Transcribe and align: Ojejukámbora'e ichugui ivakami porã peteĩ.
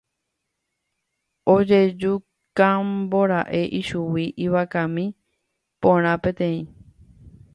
Ojejukámbora'e 1.55 3.61
ichugui 3.81 4.25
ivakami 4.45 5.05
porã 5.81 6.13
peteĩ. 6.23 6.61